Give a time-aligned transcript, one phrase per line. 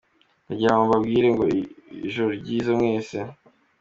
[0.45, 1.43] ndagirango mbabwire ngo
[2.05, 3.17] ijro ryiza mwese